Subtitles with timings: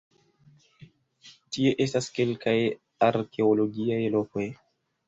[1.57, 2.57] Tie estas kelkaj
[3.11, 4.53] arkeologiaj lokoj.